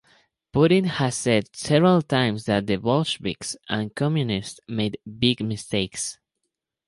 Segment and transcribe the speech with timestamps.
[0.51, 6.17] Putin has said several times that the Bolsheviks and Communists made big mistakes.